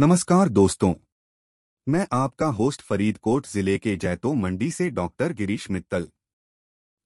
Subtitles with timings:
[0.00, 0.94] नमस्कार दोस्तों।
[1.88, 6.08] मैं आपका होस्ट फरीदकोट ज़िले के जैतो मंडी से डॉक्टर गिरीश मित्तल।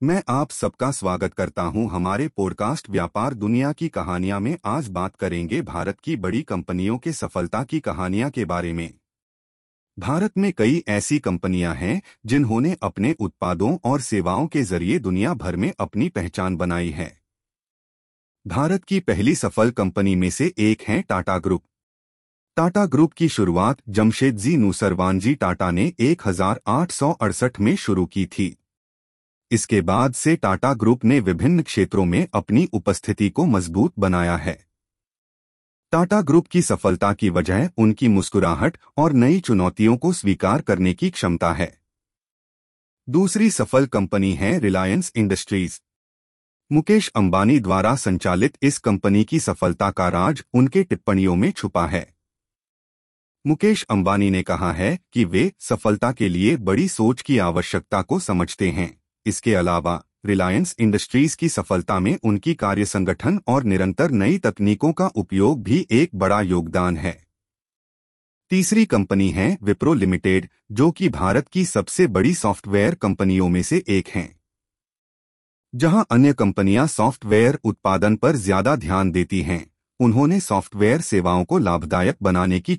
[0.03, 5.17] मैं आप सबका स्वागत करता हूँ हमारे पॉडकास्ट व्यापार दुनिया की कहानियाँ में। आज बात
[5.17, 8.95] करेंगे भारत की बड़ी कंपनियों के सफलता की कहानियाँ के बारे में।
[9.99, 15.57] भारत में कई ऐसी कंपनियाँ हैं जिन्होंने अपने उत्पादों और सेवाओं के ज़रिए दुनिया भर
[15.57, 17.21] में अपनी पहचान बनाई है।
[18.47, 21.63] भारत की पहली सफल कंपनी में से एक है टाटा ग्रुप।
[22.59, 28.07] टाटा ग्रुप की शुरुआत जमशेदजी नूसरवानजी टाटा ने एक हज़ार आठ सौ अड़सठ में शुरू
[28.07, 28.47] की थी।
[29.51, 34.57] इसके बाद से टाटा ग्रुप ने विभिन्न क्षेत्रों में अपनी उपस्थिति को मज़बूत बनाया है।
[35.93, 41.11] टाटा ग्रुप की सफलता की वजह उनकी मुस्कुराहट और नई चुनौतियों को स्वीकार करने की
[41.11, 41.73] क्षमता है।
[43.09, 45.81] दूसरी सफल कंपनी है रिलायंस इंडस्ट्रीज़।
[46.71, 52.07] मुकेश अंबानी द्वारा संचालित इस कंपनी की सफलता का राज उनके टिप्पणियों में छुपा है।
[53.45, 58.19] मुकेश अंबानी ने कहा है कि वे सफलता के लिए बड़ी सोच की आवश्यकता को
[58.19, 58.91] समझते हैं।
[59.27, 65.07] इसके अलावा, रिलायंस इंडस्ट्रीज़ की सफलता में उनकी कार्य संगठन और निरंतर नई तकनीकों का
[65.07, 67.17] उपयोग भी एक बड़ा योगदान है।
[68.51, 73.83] तीसरी कंपनी है विप्रो लिमिटेड, जो कि भारत की सबसे बड़ी सॉफ्टवेयर कंपनियों में से
[73.89, 74.29] एक है।
[75.75, 79.65] जहाँ अन्य कंपनियाँ सॉफ्टवेयर उत्पादन पर ज़्यादा ध्यान देती हैं,
[80.01, 82.77] उन्होंने सॉफ्टवेयर सेवाओं को लाभदायक बनाने की